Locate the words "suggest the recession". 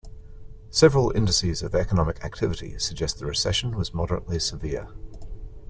2.79-3.77